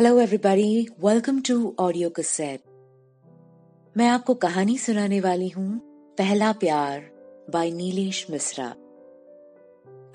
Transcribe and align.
Hello 0.00 0.20
everybody 0.20 0.86
welcome 1.04 1.40
to 1.40 1.76
audio 1.78 2.10
cassette 2.10 2.60
मैं 3.96 4.08
आपको 4.08 4.34
कहानी 4.34 4.78
सुनाने 4.78 5.20
वाली 5.20 5.48
हूँ। 5.48 5.80
पहला 6.18 6.52
प्यार 6.52 7.00
बाय 7.50 7.70
नीलेश 7.70 8.26
मिश्रा। 8.30 8.66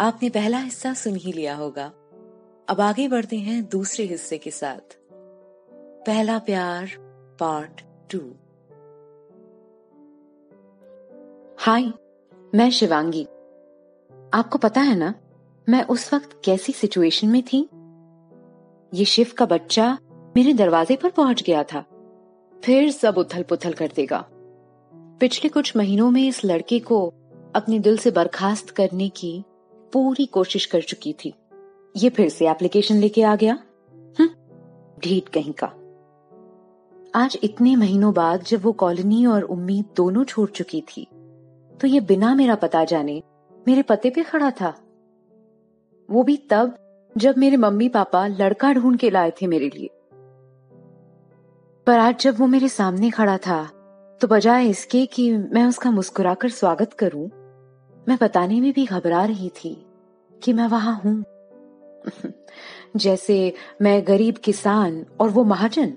आपने 0.05 0.29
पहला 0.29 0.57
हिस्सा 0.57 0.93
सुन 0.93 1.15
ही 1.15 1.31
लिया 1.31 1.55
होगा। 1.55 1.85
अब 2.69 2.81
आगे 2.81 3.07
बढ़ते 3.07 3.37
हैं 3.37 3.69
दूसरे 3.69 4.05
हिस्से 4.05 4.37
के 4.37 4.51
साथ। 4.51 4.97
पहला 6.05 6.39
प्यार 6.39 6.89
पार्ट 7.39 7.81
टू 8.11 8.19
हाय 11.59 11.91
मैं 12.55 12.71
शिवांगी। 12.71 13.23
आपको 14.33 14.57
पता 14.57 14.81
है 14.81 14.95
ना, 14.95 15.13
मैं 15.69 15.83
उस 15.83 16.13
वक्त 16.13 16.41
कैसी 16.45 16.73
सिचुएशन 16.73 17.27
में 17.27 17.43
थी? 17.43 17.69
ये 18.93 19.05
शिव 19.05 19.31
का 19.37 19.45
बच्चा 19.45 19.97
मेरे 20.37 20.53
दरवाजे 20.53 20.95
पर 20.95 21.09
पहुँच 21.09 21.43
गया 21.43 21.63
था। 21.63 21.83
फिर 22.63 22.91
सब 22.91 23.17
उथल 23.17 23.43
पुथल 23.43 23.73
कर 23.73 23.91
देगा। 23.95 24.25
पिछले 25.21 25.49
कुछ 25.49 25.75
महीनों 25.77 26.09
में 26.11 26.27
इस 26.27 26.43
लड़के 26.45 26.79
को 26.79 27.07
अपने 27.55 27.79
दिल 27.79 27.97
से 27.97 28.11
बर्खास्त 28.11 28.69
करने 28.69 29.09
की 29.09 29.43
पूरी 29.93 30.25
कोशिश 30.25 30.65
कर 30.65 30.81
चुकी 30.81 31.13
थी। 31.13 31.33
ये 31.95 32.09
फिर 32.09 32.29
से 32.29 32.47
एप्लीकेशन 32.49 32.95
लेके 32.95 33.23
आ 33.23 33.35
गया? 33.35 33.53
हम्म, 34.19 34.29
ढीठ 34.99 35.29
कहीं 35.29 35.53
का। 35.53 35.67
आज 37.15 37.37
इतने 37.43 37.75
महीनों 37.75 38.13
बाद 38.13 38.43
जब 38.43 38.63
वो 38.63 38.71
कॉलोनी 38.71 39.25
और 39.25 39.41
उम्मीद 39.41 39.85
दोनों 39.95 40.23
छोड़ 40.23 40.49
चुकी 40.49 40.81
थी 40.81 41.07
तो 41.81 41.87
ये 41.87 41.99
बिना 41.99 42.33
मेरा 42.35 42.55
पता 42.55 42.83
जाने 42.83 43.21
मेरे 43.67 43.81
पते 43.81 44.09
पे 44.09 44.23
खड़ा 44.23 44.51
था। 44.51 44.73
वो 46.09 46.23
भी 46.23 46.37
तब 46.49 46.75
जब 47.17 47.37
मेरे 47.37 47.57
मम्मी 47.57 47.89
पापा 47.89 48.27
लड़का 48.27 48.73
ढूंढ 48.73 48.97
के 48.99 49.09
लाए 49.09 49.31
थे 49.31 49.47
मेरे 49.47 49.69
लिए। 49.69 49.89
पर 51.87 51.99
आज 51.99 52.19
जब 52.19 52.39
वो 52.39 52.47
मेरे 52.47 52.69
सामने 52.69 53.09
खड़ा 53.09 53.37
था 53.37 53.63
तो 54.21 54.27
बजाय 54.27 54.67
इसके 54.67 55.05
कि 55.05 55.37
मैं 55.37 55.65
उसका 55.65 55.91
मुस्कुराकर 55.91 56.49
स्वागत 56.49 56.93
करूँ, 56.93 57.29
मैं 58.07 58.17
बताने 58.21 58.61
में 58.61 58.73
भी 58.73 58.85
घबरा 58.85 59.25
रही 59.25 59.49
थी 59.49 59.85
कि 60.43 60.53
मैं 60.53 60.67
वहाँ 60.67 61.01
हूँ। 61.05 61.23
जैसे 62.95 63.53
मैं 63.81 64.07
गरीब 64.07 64.35
किसान 64.35 65.05
और 65.19 65.29
वो 65.29 65.43
महाजन, 65.43 65.93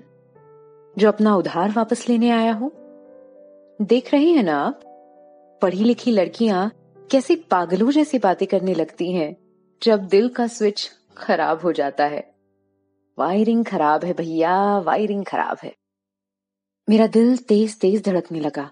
जो 0.97 1.07
अपना 1.07 1.35
उधार 1.35 1.71
वापस 1.71 2.09
लेने 2.09 2.29
आया 2.29 2.53
हो। 2.53 2.71
देख 3.81 4.13
रहे 4.13 4.31
हैं 4.31 4.43
ना 4.43 4.57
आप? 4.57 4.81
पढ़ी 5.61 5.83
लिखी 5.83 6.11
लड़कियाँ 6.11 6.71
कैसे 7.11 7.35
पागलों 7.35 7.91
जैसी 7.91 8.19
बातें 8.19 8.47
करने 8.47 8.73
लगती 8.73 9.11
हैं, 9.13 9.35
जब 9.83 10.07
दिल 10.07 10.29
का 10.29 10.47
स्विच 10.47 10.89
खराब 11.19 11.61
हो 11.61 11.71
जाता 11.71 12.05
है। 12.05 12.27
वायरिंग 13.17 13.65
खराब 13.65 14.05
है 14.05 14.13
भैया 14.13 14.55
वायरिंग 14.79 15.25
खराब 15.25 15.57
है। 15.63 15.75
मेरा 16.87 17.07
दिल 17.07 17.37
तेज 17.37 17.79
तेज 17.79 18.03
धड़कने 18.05 18.39
लगा। 18.39 18.69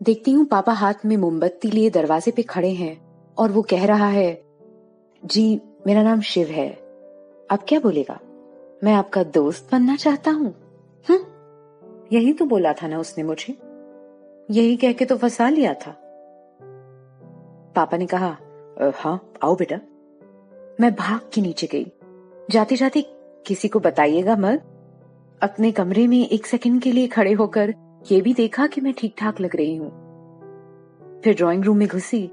देखती 0.00 0.32
हूँ 0.32 0.44
पापा 0.46 0.72
हाथ 0.72 1.04
में 1.04 1.16
मोमबत्ती 1.16 1.70
लिए 1.70 1.90
दरवाजे 1.90 2.30
पे 2.30 2.42
खड़े 2.42 2.70
हैं 2.70 2.96
और 3.38 3.52
वो 3.52 3.62
कह 3.62 3.86
रहा 3.86 4.08
है 4.08 4.42
जी 5.22 5.60
मेरा 5.86 6.02
नाम 6.02 6.20
शिव 6.20 6.48
है। 6.48 6.68
अब 7.50 7.64
क्या 7.68 7.80
बोलेगा? 7.80 8.18
मैं 8.84 8.94
आपका 8.94 9.22
दोस्त 9.24 9.68
बनना 9.72 9.96
चाहता 9.96 10.30
हूँ। 10.30 10.54
हम्म, 11.06 11.24
यही 12.12 12.32
तो 12.32 12.44
बोला 12.44 12.72
था 12.72 12.88
ना 12.88 12.98
उसने 12.98 13.24
मुझे। 13.24 13.52
यही 14.50 14.76
कह 14.76 14.92
के 14.92 15.04
तो 15.04 15.16
फंसा 15.16 15.48
लिया 15.48 15.74
था। 15.74 15.96
पापा 17.76 17.96
ने 17.96 18.06
कहा 18.06 18.36
हाँ 18.94 19.32
आओ 19.44 19.54
बेटा। 19.56 19.76
मैं 20.80 20.94
भाग 20.94 21.20
के 21.34 21.40
नीचे 21.40 21.66
गई। 21.66 21.92
जाते 22.50 22.76
जाते 22.76 23.02
किसी 23.46 23.68
को 23.68 23.80
बताइएगा 23.80 24.36
मत 24.36 24.62
अपने 25.42 25.72
कमरे 25.72 26.06
में 26.06 26.28
एक 26.28 26.46
सेकंड 26.46 26.82
के 26.82 26.92
लिए 26.92 27.06
खड़े 27.06 27.32
होकर 27.32 27.74
ये 28.12 28.20
भी 28.20 28.34
देखा 28.34 28.66
कि 28.66 28.80
मैं 28.80 28.94
ठीक 28.98 29.14
ठाक 29.18 29.40
लग 29.40 29.56
रही 29.56 29.76
हूँ। 29.76 29.90
फिर 31.24 31.34
ड्राइंग 31.36 31.64
रूम 31.64 31.76
में 31.76 31.88
घुसी। 31.88 32.30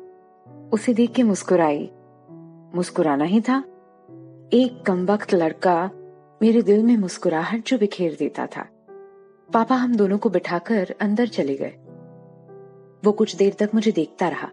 उसे 0.74 0.94
देख 0.94 1.12
के 1.12 1.24
मुस्कुराई। 1.24 1.92
मुस्कुराना 2.76 3.24
ही 3.24 3.42
था। 3.42 3.60
एक 4.54 4.84
कमबख्त 4.88 5.34
लड़का 5.34 5.90
मेरे 6.42 6.62
दिल 6.62 6.84
में 6.84 6.98
मुस्कुराहट 6.98 7.68
जो 7.68 7.78
बिखेर 7.78 8.16
देता 8.20 8.46
था। 8.46 8.68
पापा 9.54 9.76
हम 9.76 9.96
दोनों 9.96 10.18
को 10.18 10.30
बिठाकर 10.30 10.96
अंदर 11.02 11.28
चले 11.28 11.56
गए। 11.56 11.74
वो 13.06 13.12
कुछ 13.12 13.36
देर 13.36 13.54
तक 13.60 13.70
मुझे 13.74 13.92
देखता 13.92 14.28
रहा। 14.28 14.50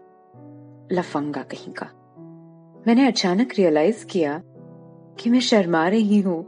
लफंगा 0.91 1.41
कहीं 1.41 1.73
का। 1.73 2.00
मैंने 2.87 3.07
अचानक 3.07 3.53
रियलाइज़ 3.57 4.05
किया 4.05 4.43
कि 5.19 5.29
मैं 5.29 5.39
शर्मा 5.39 5.87
रही 5.87 6.21
हूँ। 6.21 6.45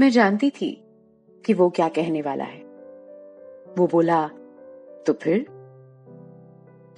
मैं 0.00 0.10
जानती 0.10 0.50
थी 0.50 0.84
कि 1.46 1.54
वो 1.54 1.70
क्या 1.70 1.88
कहने 1.88 2.22
वाला 2.22 2.44
है। 2.44 2.60
वो 3.78 3.86
बोला 3.86 4.28
तो 5.06 5.12
फिर? 5.12 5.46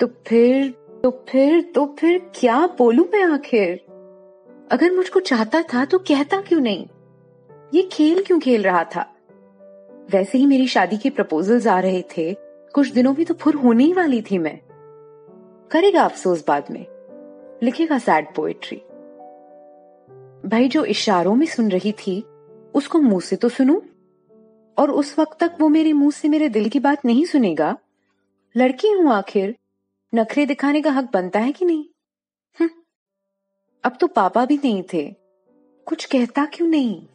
तो 0.01 0.07
फिर 0.07 0.71
तो 1.03 1.25
फिर 1.29 1.73
तो 1.75 1.97
फिर 1.99 2.31
क्या 2.35 2.67
बोलू 2.67 3.09
मैं 3.13 3.25
आखिर? 3.25 3.73
अगर 4.73 4.93
मुझको 4.93 5.21
चाहता 5.21 5.63
था 5.63 5.85
तो 5.85 5.99
कहता 5.99 6.41
क्यों 6.41 6.61
नहीं? 6.61 6.87
ये 7.75 7.83
खेल 7.83 8.23
क्यों 8.23 8.41
खेल 8.41 8.63
रहा 8.63 8.85
था? 8.85 9.17
वैसे 10.11 10.39
ही 10.39 10.47
मेरी 10.47 10.67
शादी 10.67 10.97
के 10.97 11.11
प्रपोजल्स 11.11 11.67
आ 11.67 11.81
रहे 11.81 12.03
थे। 12.03 12.35
कुछ 12.75 12.93
दिनों 12.93 13.13
में 13.13 13.27
तो 13.27 13.35
फुर 13.35 13.55
होने 13.55 13.85
ही 13.85 13.93
वाली 13.93 14.23
थी 14.23 14.39
मैं। 14.39 14.61
करेगा 15.71 16.03
अफसोस 16.03 16.45
बाद 16.49 16.65
में। 16.71 16.94
लिखेगा 17.65 17.99
सैड 17.99 18.35
पोएट्री 18.35 18.77
भाई 20.49 20.69
जो 20.69 20.85
इशारों 20.85 21.35
में 21.35 21.47
सुन 21.47 21.71
रही 21.71 21.93
थी 21.93 22.21
उसको 22.75 22.99
मुँह 22.99 23.21
से 23.21 23.37
तो 23.37 23.49
सुनू? 23.49 23.83
और 24.79 24.91
उस 24.91 25.19
वक्त 25.19 25.41
तक 25.41 25.57
वो 25.61 25.69
मेरे 25.69 25.93
मुँह 25.93 26.11
से 26.11 26.29
मेरे 26.29 26.49
दिल 26.49 26.69
की 26.69 26.81
बात 26.81 27.05
नहीं 27.05 27.25
सुनेगा? 27.25 27.79
लड़की 28.57 28.89
हूँ 28.89 29.13
आखिर। 29.13 29.57
नखरे 30.15 30.47
दिखाने 30.47 30.83
का 30.83 30.91
हक 30.91 31.11
बनता 31.13 31.41
है 31.41 31.53
कि 31.53 31.65
नहीं? 31.65 31.85
हम्म, 32.59 32.71
अब 33.85 33.97
तो 34.01 34.07
पापा 34.07 34.45
भी 34.45 34.57
नहीं 34.57 34.83
थे। 34.93 35.15
कुछ 35.87 36.05
कहता 36.05 36.45
क्यों 36.45 36.69
नहीं? 36.69 37.07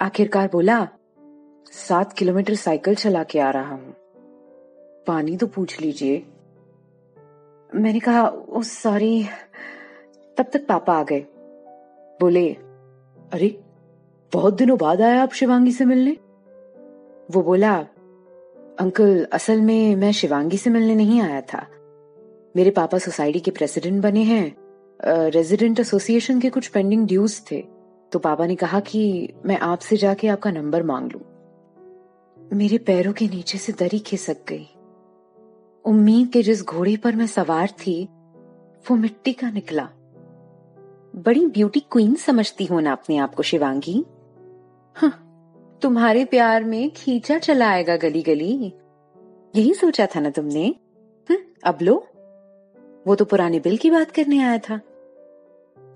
आखिरकार 0.00 0.48
बोला 0.52 0.88
सात 1.70 2.12
किलोमीटर 2.12 2.54
साइकिल 2.54 2.94
चला 2.94 3.22
के 3.22 3.38
आ 3.38 3.50
रहा 3.50 3.74
हूँ। 3.74 3.94
पानी 5.06 5.36
तो 5.36 5.46
पूछ 5.46 5.80
लीजिए। 5.80 6.26
मैंने 7.74 8.00
कहा, 8.00 8.28
ओ 8.28 8.62
सॉरी 8.62 9.24
तब 10.36 10.44
तक 10.52 10.66
पापा 10.66 10.98
आ 10.98 11.02
गए। 11.02 11.20
बोले, 12.20 12.52
अरे, 13.32 13.60
बहुत 14.32 14.54
दिनों 14.54 14.78
बाद 14.78 15.00
आया 15.00 15.22
आप 15.22 15.32
शिवांगी 15.32 15.72
से 15.72 15.84
मिलने? 15.84 16.10
वो 17.30 17.42
बोला, 17.42 17.76
अंकल, 18.80 19.26
असल 19.32 19.60
में 19.60 19.96
मैं 19.96 20.12
शिवांगी 20.12 20.56
से 20.56 20.70
मिलने 20.70 20.94
नहीं 20.94 21.20
आया 21.20 21.40
था। 21.40 21.66
मेरे 22.56 22.70
पापा 22.70 22.98
सोसाइटी 22.98 23.40
के 23.40 23.50
प्रेसिडेंट 23.50 24.02
बने 24.02 24.22
हैं 24.22 24.56
रेजिडेंट 25.04 25.80
एसोसिएशन 25.80 26.40
के 26.40 26.50
कुछ 26.50 26.68
पेंडिंग 26.68 27.06
ड्यूज 27.06 27.42
थे। 27.50 27.64
तो 28.12 28.18
पापा 28.18 28.46
ने 28.46 28.54
कहा 28.54 28.80
कि 28.80 29.32
मैं 29.46 29.58
आपसे 29.58 29.96
जाके 29.96 30.28
आपका 30.28 30.50
नंबर 30.50 30.82
मांग 30.82 31.12
लू। 31.12 31.20
मेरे 32.52 32.78
पैरों 32.78 33.12
के 33.12 33.28
नीचे 33.28 33.58
से 33.58 33.72
दरी 33.72 33.98
खिसक 33.98 34.36
गई। 34.48 34.71
उम्मीद 35.84 36.28
के 36.28 36.42
जिस 36.42 36.64
घोड़े 36.64 36.96
पर 36.96 37.16
मैं 37.16 37.26
सवार 37.26 37.70
थी 37.70 38.08
वो 38.90 38.96
मिट्टी 38.96 39.32
का 39.32 39.50
निकला। 39.50 39.88
बड़ी 41.16 41.46
ब्यूटी 41.46 41.80
क्वीन 41.80 42.14
समझती 42.14 42.64
हो 42.64 42.80
ना 42.80 42.92
अपने 42.92 43.16
आप 43.16 43.34
को 43.34 43.42
शिवांगी? 43.42 44.06
हाँ, 44.96 45.28
तुम्हारे 45.82 46.24
प्यार 46.24 46.64
में 46.64 46.90
खींचा 46.90 47.38
चला 47.38 47.70
आएगा 47.70 47.96
गली 47.96 48.22
गली 48.22 48.72
यही 49.56 49.74
सोचा 49.74 50.06
था 50.06 50.20
ना 50.20 50.30
तुमने? 50.30 50.74
हम्म, 51.30 51.38
अब 51.64 51.78
लो। 51.82 52.06
वो 53.06 53.14
तो 53.14 53.24
पुराने 53.24 53.60
बिल 53.60 53.76
की 53.76 53.90
बात 53.90 54.10
करने 54.10 54.42
आया 54.42 54.58
था। 54.58 54.80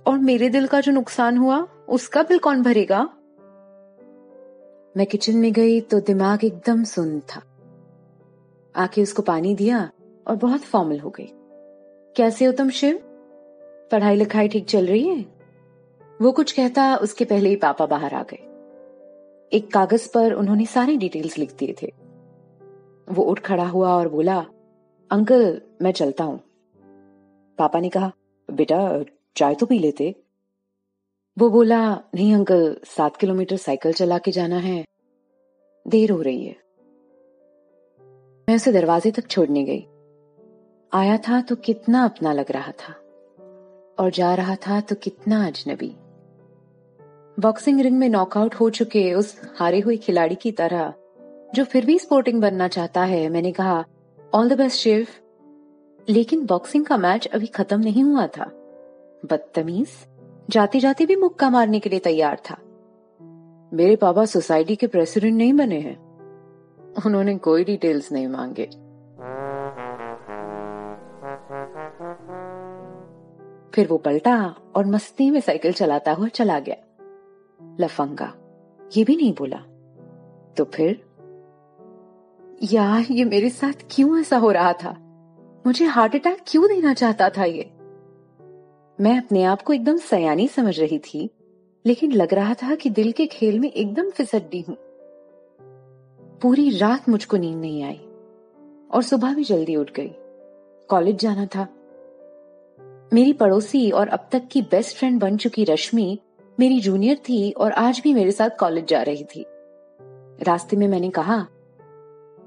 और 0.06 0.18
मेरे 0.18 0.48
दिल 0.48 0.66
का 0.66 0.80
जो 0.80 0.92
नुकसान 0.92 1.36
हुआ 1.36 1.68
उसका 1.88 2.22
बिल 2.22 2.38
कौन 2.38 2.62
भरेगा? 2.62 3.02
मैं 4.96 5.06
किचन 5.06 5.36
में 5.36 5.52
गई 5.52 5.80
तो 5.80 6.00
दिमाग 6.00 6.44
एकदम 6.44 6.84
सुन 6.84 7.20
था। 7.20 7.42
आके 8.76 9.02
उसको 9.02 9.22
पानी 9.22 9.54
दिया 9.54 9.90
और 10.26 10.36
बहुत 10.36 10.60
फॉर्मल 10.60 10.98
हो 10.98 11.10
गई। 11.10 11.28
कैसे 12.16 12.44
हो 12.44 12.52
तुम, 12.52 12.70
शिव? 12.70 12.98
पढ़ाई 13.92 14.16
लिखाई 14.16 14.48
ठीक 14.48 14.66
चल 14.66 14.86
रही 14.86 15.08
है? 15.08 15.24
वो 16.22 16.32
कुछ 16.32 16.52
कहता, 16.52 16.96
उसके 16.96 17.24
पहले 17.24 17.48
ही 17.48 17.56
पापा 17.56 17.86
बाहर 17.86 18.14
आ 18.14 18.22
गए। 18.22 18.42
एक 19.56 19.72
कागज़ 19.72 20.08
पर 20.14 20.32
उन्होंने 20.32 20.66
सारे 20.66 20.96
डिटेल्स 20.96 21.38
लिख 21.38 21.54
दिए 21.54 21.74
थे। 21.82 21.92
वो 23.08 23.22
उठ 23.22 23.40
खड़ा 23.40 23.66
हुआ 23.66 23.88
और 23.88 24.08
बोला, 24.08 24.46
अंकल, 25.10 25.62
मैं 25.82 25.92
चलता 25.92 26.24
हूँ। 26.24 26.40
पापा 27.58 27.80
ने 27.80 27.88
कहा, 27.88 28.12
बेटा, 28.50 29.04
चाय 29.36 29.54
तो 29.54 29.66
पी 29.66 29.78
लेते। 29.78 30.14
वो 31.38 31.50
बोला, 31.50 31.94
नहीं 32.14 32.34
अंकल, 32.34 32.76
सात 32.84 33.16
किलोमीटर 33.16 33.56
साइकिल 33.56 33.92
चला 33.92 34.18
के 34.18 34.30
जाना 34.30 34.56
है। 34.56 34.84
देर 35.88 36.10
हो 36.10 36.22
रही 36.22 36.46
है। 36.46 36.65
मैं 38.48 38.54
उसे 38.56 38.72
दरवाजे 38.72 39.10
तक 39.10 39.26
छोड़ने 39.26 39.62
गई। 39.64 39.86
आया 40.92 41.16
था 41.18 41.40
तो 41.40 41.56
कितना 41.56 42.04
अपना 42.04 42.32
लग 42.32 42.50
रहा 42.50 42.72
था, 42.72 42.92
और 43.98 44.10
जा 44.10 44.34
रहा 44.34 44.54
था 44.56 44.80
तो 44.80 44.94
कितना 44.94 45.46
अजनबी। 45.46 45.94
बॉक्सिंग 47.38 47.80
रिंग 47.80 47.98
में 47.98 48.08
नॉकआउट 48.08 48.54
हो 48.54 48.70
चुके 48.70 49.12
उस 49.14 49.40
हारे 49.56 49.80
हुए 49.80 49.96
खिलाड़ी 49.96 50.34
की 50.34 50.52
तरह, 50.52 50.92
जो 51.54 51.64
फिर 51.64 51.86
भी 51.86 51.98
स्पोर्टिंग 51.98 52.40
बनना 52.40 52.68
चाहता 52.68 53.04
है, 53.04 53.28
मैंने 53.28 53.52
कहा 53.52 53.84
ऑल 54.34 54.48
द 54.48 54.58
बेस्ट 54.58 54.78
शिव 54.78 55.06
लेकिन 56.08 56.46
बॉक्सिंग 56.46 56.86
का 56.86 56.96
मैच 56.96 57.26
अभी 57.26 57.46
खत्म 57.46 57.80
नहीं 57.80 58.02
हुआ 58.02 58.26
था। 58.26 58.50
बदतमीज 59.24 59.88
जाते 60.50 60.80
जाते 60.80 61.06
भी 61.06 61.16
मुक्का 61.16 61.50
मारने 61.50 61.80
के 61.80 61.90
लिए 61.90 61.98
तैयार 62.00 62.40
था। 62.50 62.58
मेरे 63.72 63.96
पापा 63.96 64.24
सोसाइटी 64.24 64.76
के 64.76 64.86
प्रेसिडेंट 64.86 65.34
नहीं 65.34 65.52
बने 65.52 65.80
हैं। 65.80 66.05
उन्होंने 67.06 67.38
कोई 67.38 67.64
डिटेल्स 67.64 68.12
नहीं 68.12 68.28
मांगे। 68.28 68.66
फिर 73.74 73.86
वो 73.86 73.96
पलटा 73.98 74.54
और 74.76 74.86
मस्ती 74.86 75.30
में 75.30 75.40
साइकिल 75.40 75.72
चलाता 75.72 76.12
हुआ 76.12 76.28
चला 76.28 76.58
गया। 76.58 76.76
लफंगा, 77.80 78.32
ये 78.96 79.04
भी 79.04 79.16
नहीं 79.16 79.34
बोला। 79.34 79.56
तो 80.56 80.64
फिर 80.64 81.04
यार 82.62 83.04
ये 83.10 83.24
मेरे 83.24 83.50
साथ 83.50 83.84
क्यों 83.90 84.20
ऐसा 84.20 84.36
हो 84.36 84.50
रहा 84.50 84.72
था? 84.72 84.96
मुझे 85.66 85.84
हार्ट 85.84 86.14
अटैक 86.14 86.38
क्यों 86.46 86.68
देना 86.68 86.94
चाहता 86.94 87.28
था 87.28 87.44
ये? 87.44 87.70
मैं 89.00 89.18
अपने 89.18 89.42
आप 89.42 89.62
को 89.62 89.72
एकदम 89.72 89.96
सयानी 89.96 90.48
समझ 90.48 90.80
रही 90.80 90.98
थी, 90.98 91.30
लेकिन 91.86 92.12
लग 92.12 92.34
रहा 92.34 92.54
था 92.54 92.74
कि 92.74 92.90
दिल 92.90 93.12
के 93.12 93.26
खेल 93.26 93.58
में 93.58 93.72
एकदम 93.72 94.10
फिसड्डी 94.10 94.60
हूँ। 94.60 94.76
पूरी 96.42 96.78
रात 96.78 97.08
मुझको 97.08 97.36
नींद 97.36 97.58
नहीं 97.58 97.82
आई 97.82 98.00
और 98.90 99.02
सुबह 99.02 99.34
भी 99.34 99.44
जल्दी 99.44 99.76
उठ 99.76 99.90
गई। 99.92 100.10
कॉलेज 100.88 101.18
जाना 101.18 101.46
था। 101.46 101.68
मेरी 103.12 103.32
पड़ोसी 103.32 103.90
और 103.90 104.08
अब 104.08 104.28
तक 104.32 104.48
की 104.52 104.62
बेस्ट 104.62 104.96
फ्रेंड 104.96 105.20
बन 105.20 105.36
चुकी 105.36 105.64
रश्मि 105.64 106.18
मेरी 106.60 106.80
जूनियर 106.80 107.16
थी 107.16 107.52
और 107.52 107.72
आज 107.72 108.00
भी 108.04 108.14
मेरे 108.14 108.30
साथ 108.30 108.50
कॉलेज 108.60 108.86
जा 108.86 109.02
रही 109.02 109.24
थी। 109.24 109.44
रास्ते 110.42 110.76
में 110.76 110.88
मैंने 110.88 111.10
कहा, 111.10 111.46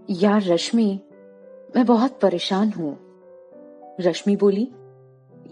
यार 0.09 0.43
रश्मि, 0.43 0.99
मैं 1.75 1.85
बहुत 1.85 2.19
परेशान 2.19 2.71
हूँ। 2.71 2.97
रश्मि 3.99 4.35
बोली, 4.35 4.67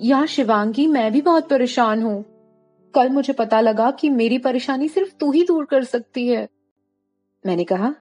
यार 0.01 0.25
शिवांगी, 0.27 0.87
मैं 0.87 1.11
भी 1.11 1.21
बहुत 1.21 1.49
परेशान 1.49 2.03
हूँ। 2.03 2.25
कल 2.93 3.09
मुझे 3.09 3.33
पता 3.33 3.61
लगा 3.61 3.91
कि 3.91 4.09
मेरी 4.09 4.37
परेशानी 4.37 4.87
सिर्फ़ 4.87 5.15
तू 5.19 5.31
ही 5.31 5.43
दूर 5.43 5.65
कर 5.65 5.83
सकती 5.83 6.27
है। 6.27 6.47
मैंने 7.45 7.63
कहा 7.63 7.95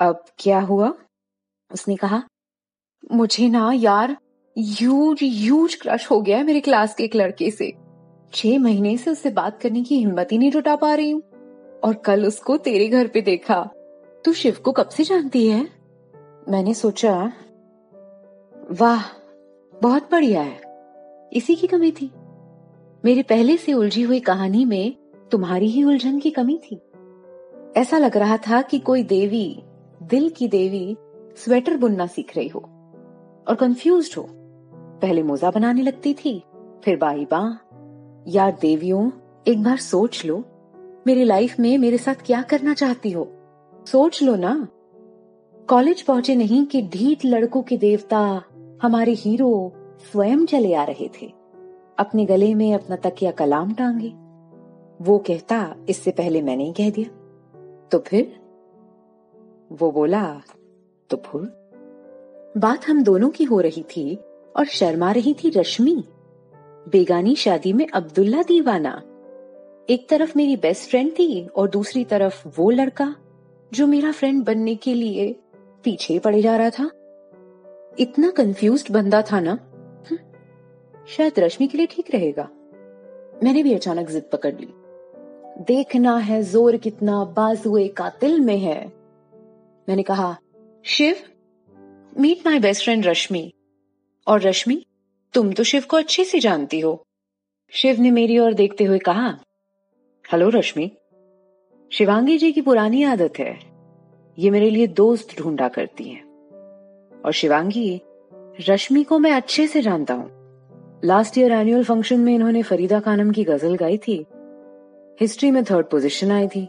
अब 0.00 0.24
क्या 0.38 0.60
हुआ? 0.60 0.94
उसने 1.72 1.96
कहा, 1.96 2.22
मुझे 3.12 3.48
ना 3.48 3.72
यार 3.74 4.16
यूज़ 4.58 5.24
यूज़ 5.24 5.76
क्रश 5.82 6.10
हो 6.10 6.20
गया 6.20 6.36
है 6.36 6.44
मेरे 6.44 6.60
क्लास 6.60 6.94
के 6.94 7.04
एक 7.04 7.16
लड़के 7.16 7.50
से। 7.50 7.72
छह 8.32 8.58
महीने 8.58 8.96
से 8.96 9.10
उससे 9.10 9.30
बात 9.30 9.60
करने 9.60 9.82
की 9.82 9.98
हिम्मत 9.98 10.28
ही 10.32 10.38
नहीं 10.38 10.50
जुटा 10.50 10.76
पा 10.76 10.94
रही 10.94 11.10
हूँ। 11.10 11.22
और 11.84 11.94
कल 11.94 12.26
उसको 12.26 12.56
तेरे 12.56 12.88
घर 12.88 13.06
पे 13.06 13.20
देखा। 13.20 13.70
तू 14.24 14.32
शिव 14.32 14.56
को 14.64 14.72
कब 14.72 14.88
से 14.88 15.04
जानती 15.04 15.48
है? 15.48 15.68
मैंने 16.48 16.74
सोचा, 16.74 17.32
वाह, 18.70 19.02
बहुत 19.82 20.08
बढ़िया 20.12 20.42
है। 20.42 20.60
इसी 21.32 21.54
की 21.54 21.66
कमी 21.66 21.92
थी। 21.92 22.12
मेरे 23.04 23.22
पहले 23.22 23.56
से 23.56 23.72
उलझी 23.72 24.02
हुई 24.02 24.20
कहानी 24.20 24.64
में 24.64 24.96
तुम्हारी 25.30 25.66
ही 25.66 25.84
उलझन 25.84 26.18
की 26.18 26.30
कमी 26.30 26.58
थी। 26.58 26.80
ऐसा 27.76 27.98
लग 27.98 28.16
रहा 28.16 28.36
था 28.36 28.62
कि 28.62 28.78
कोई 28.78 29.02
देवी 29.02 29.62
दिल 30.10 30.28
की 30.28 30.48
देवी 30.48 30.96
स्वेटर 31.36 31.76
बुनना 31.76 32.06
सीख 32.06 32.36
रही 32.36 32.48
हो 32.48 32.60
और 33.48 33.54
कंफ्यूज 33.54 34.14
हो। 34.18 34.26
पहले 35.02 35.22
मोजा 35.22 35.50
बनाने 35.50 35.82
लगती 35.82 36.14
थी, 36.14 36.42
फिर 36.84 36.96
बाई 36.96 37.24
बां, 37.24 37.52
यार 38.28 38.58
देवियों, 38.60 39.10
एक 39.48 39.62
बार 39.62 39.76
सोच 39.76 40.26
लो, 40.26 40.44
मेरी 41.06 41.24
लाइफ 41.24 41.60
में 41.60 41.78
मेरे 41.78 41.98
साथ 41.98 42.14
क्या 42.14 42.42
करना 42.42 42.74
चाहती 42.74 43.10
हो? 43.10 43.32
सोच 43.86 44.22
लो 44.22 44.36
ना। 44.36 44.68
कॉलेज 45.68 46.02
पहुँचे 46.02 46.34
नहीं 46.34 46.66
कि 46.66 46.82
ढीठ 46.82 47.24
लड़कों 47.24 47.62
के 47.62 47.76
देवता, 47.76 48.42
हमारे 48.82 49.12
हीरो 49.12 49.72
स्वयं 50.12 50.46
चले 50.46 50.74
आ 50.74 50.84
रहे 50.84 51.10
थे। 51.22 51.32
अपने 51.98 52.24
गले 52.24 52.54
में 52.54 52.74
अपना 52.74 52.96
तकिया 52.96 53.30
कलाम 53.30 53.74
टांगे। 53.74 54.12
वो 55.04 55.18
कहता, 55.18 55.76
इससे 55.88 56.10
पहले 56.10 56.42
मैंने 56.42 56.64
ही 56.64 56.72
कह 56.72 56.90
दिया। 56.90 57.08
तो 57.92 57.98
फिर? 57.98 58.45
वो 59.72 59.90
बोला 59.90 60.42
तो 61.10 61.16
फिर 61.16 61.40
बात 62.56 62.88
हम 62.88 63.02
दोनों 63.02 63.28
की 63.30 63.44
हो 63.44 63.60
रही 63.60 63.82
थी 63.82 64.18
और 64.56 64.64
शर्मा 64.64 65.12
रही 65.12 65.34
थी 65.34 65.50
रश्मि। 65.50 66.04
बेगानी 66.88 67.36
शादी 67.36 67.72
में 67.72 67.86
अब्दुल्ला 67.88 68.42
दीवाना। 68.42 69.02
एक 69.90 70.06
तरफ़ 70.10 70.32
मेरी 70.36 70.56
बेस्ट 70.56 70.90
फ्रेंड 70.90 71.12
थी 71.12 71.46
और 71.46 71.70
दूसरी 71.70 72.04
तरफ़ 72.04 72.48
वो 72.48 72.70
लड़का 72.70 73.16
जो 73.72 73.86
मेरा 73.86 74.12
फ्रेंड 74.12 74.44
बनने 74.44 74.74
के 74.74 74.94
लिए 74.94 75.40
पीछे 75.84 76.18
पड़े 76.18 76.42
जा 76.42 76.56
रहा 76.56 76.70
था। 76.70 76.90
इतना 77.98 78.30
कंफ्यूज्ड 78.30 78.92
बंदा 78.92 79.22
था 79.22 79.40
ना? 79.40 79.58
हम्म, 80.10 80.18
शायद 81.06 81.32
रश्मि 81.38 81.66
के 81.66 81.78
लिए 81.78 81.86
ठीक 81.86 82.14
रहेगा। 82.14 82.48
मैंने 83.44 83.62
भी 83.62 83.74
अचानक 83.74 84.10
जिद 84.10 84.24
पकड़ 84.32 84.54
ली। 84.54 84.68
देखना 85.64 86.16
है 86.16 86.42
ज़ोर 86.42 86.76
कितना 86.76 87.24
बाजुए 87.24 87.88
कातिल 87.88 88.40
में 88.40 88.58
है। 88.58 88.95
मैंने 89.88 90.02
कहा, 90.02 90.36
Shiv 90.84 91.16
meet 92.18 92.46
my 92.46 92.58
best 92.58 92.84
friend 92.84 93.06
Rashmi 93.06 93.52
और 94.26 94.40
रश्मि 94.40 94.86
तुम 95.34 95.52
तो 95.52 95.62
शिव 95.62 95.84
को 95.90 95.96
अच्छे 95.96 96.24
से 96.24 96.38
जानती 96.38 96.80
हो. 96.80 97.06
शिव 97.70 98.00
ने 98.00 98.10
मेरी 98.10 98.38
ओर 98.38 98.54
देखते 98.54 98.84
हुए 98.84 98.98
कहा, 98.98 99.38
हेलो 100.32 100.48
रश्मि, 100.48 100.90
शिवांगी 101.92 102.38
जी 102.38 102.52
की 102.52 102.62
पुरानी 102.62 103.02
आदत 103.02 103.32
है। 103.38 103.58
ये 104.38 104.50
मेरे 104.50 104.70
लिए 104.70 104.86
दोस्त 104.86 105.38
ढूंढा 105.38 105.68
करती 105.68 106.04
हैं। 106.04 106.24
और 107.24 107.32
शिवांगी, 107.32 108.00
रश्मि 108.68 109.04
को 109.04 109.18
मैं 109.18 109.32
अच्छे 109.32 109.66
से 109.66 109.82
जानता 109.82 110.14
हूँ। 110.14 110.30
लास्ट 111.04 111.38
ईयर 111.38 111.52
एनुअल 111.52 111.84
फ़ंक्शन 111.84 112.20
में 112.20 112.34
इन्होंने 112.34 112.62
फरीदा 112.62 113.00
खानम 113.00 113.30
की 113.30 113.44
गज़ल 113.44 113.74
गाई 113.74 113.98
थी। 113.98 114.26
हिस्ट्री 115.20 115.50
में 115.50 115.64
थर्ड 115.64 115.86
पोजीशन 115.86 116.30
आई 116.30 116.48
थी। 116.48 116.68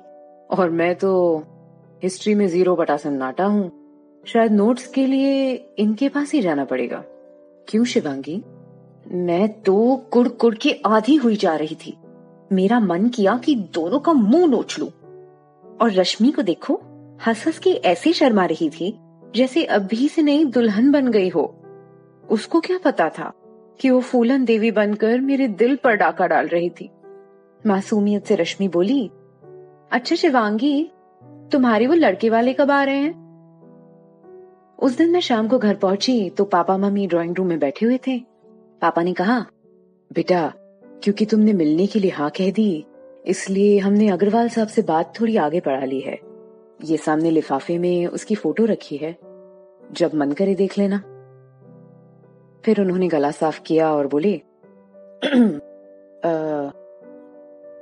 और 0.51 0.69
मैं 0.69 0.95
तो 0.95 1.43
हिस्ट्री 2.03 2.35
में 2.35 2.47
ज़ीरो 2.47 2.75
बटा 2.75 2.97
सन्नाटा 2.97 3.45
हूँ। 3.45 3.71
शायद 4.27 4.51
नोट्स 4.51 4.87
के 4.87 5.05
लिए 5.07 5.53
इनके 5.77 6.09
पास 6.09 6.33
ही 6.33 6.41
जाना 6.41 6.65
पड़ेगा। 6.65 7.03
क्यों, 7.67 7.83
शिवांगी? 7.85 8.43
मैं 9.11 9.61
तो 9.61 9.95
कुड़ 10.11 10.27
कुड़ 10.27 10.55
के 10.55 10.75
आधी 10.85 11.15
हुई 11.15 11.35
जा 11.35 11.55
रही 11.55 11.75
थी। 11.75 11.97
मेरा 12.51 12.79
मन 12.79 13.07
किया 13.09 13.37
कि 13.37 13.55
दोनों 13.55 13.99
का 13.99 14.13
मुँह 14.13 14.47
नोच 14.47 14.79
लू। 14.79 14.85
और 15.81 15.91
रश्मि 15.91 16.31
को 16.31 16.41
देखो 16.41 16.81
हंस 17.27 17.47
हंस 17.47 17.59
के 17.59 17.69
ऐसे 17.69 18.13
शर्मा 18.13 18.45
रही 18.45 18.69
थी, 18.69 18.97
जैसे 19.35 19.63
अभी 19.63 20.07
से 20.09 20.21
नई 20.21 20.45
दुल्हन 20.45 20.91
बन 20.91 21.07
गई 21.07 21.29
हो। 21.29 21.55
उसको 22.29 22.59
क्या 22.59 22.77
पता 22.77 23.09
था 23.09 23.31
कि 23.79 23.89
वो 23.89 23.99
फूलन 24.01 24.45
देवी 24.45 24.71
बनकर 24.71 25.19
मेरे 25.19 25.47
दिल 25.47 25.75
पर 25.75 25.95
डाका 25.95 26.27
डाल 26.27 26.47
रही 26.47 26.69
थी। 26.69 26.89
मासूमियत 27.67 28.25
से 28.25 28.35
रश्मि 28.35 28.67
बोली 28.67 29.11
अच्छा 29.91 30.15
शिवांगी 30.15 30.91
तुम्हारे 31.51 31.87
वो 31.87 31.93
लड़के 31.93 32.29
वाले 32.29 32.53
कब 32.53 32.71
आ 32.71 32.83
रहे 32.83 32.95
हैं? 32.95 33.27
उस 34.79 34.97
दिन 34.97 35.11
मैं 35.11 35.19
शाम 35.19 35.47
को 35.47 35.57
घर 35.57 35.75
पहुँची 35.75 36.29
तो 36.29 36.45
पापा 36.45 36.77
मम्मी 36.77 37.07
ड्राइंग 37.07 37.35
रूम 37.35 37.47
में 37.47 37.59
बैठे 37.59 37.85
हुए 37.85 37.99
थे। 38.07 38.19
पापा 38.81 39.03
ने 39.03 39.13
कहा 39.13 39.45
बेटा 40.13 40.53
क्योंकि 41.03 41.25
तुमने 41.25 41.53
मिलने 41.53 41.87
के 41.87 41.99
लिए 41.99 42.11
हाँ 42.11 42.29
कह 42.29 42.51
दी 42.51 42.85
इसलिए 43.25 43.79
हमने 43.79 44.09
अग्रवाल 44.09 44.49
साहब 44.49 44.67
से 44.67 44.81
बात 44.81 45.13
थोड़ी 45.21 45.37
आगे 45.37 45.59
बढ़ा 45.59 45.85
ली 45.85 45.99
है। 45.99 46.19
ये 46.83 46.97
सामने 46.97 47.31
लिफाफे 47.31 47.77
में 47.77 48.07
उसकी 48.07 48.35
फ़ोटो 48.35 48.65
रखी 48.65 48.97
है। 48.97 49.17
जब 49.91 50.11
मन 50.15 50.31
करे 50.31 50.55
देख 50.55 50.77
लेना। 50.77 50.97
फिर 52.65 52.81
उन्होंने 52.81 53.07
गला 53.07 53.31
साफ़ 53.31 53.61
किया 53.61 53.93
और 53.93 54.07
बोले 54.07 54.41
आ, 56.25 56.71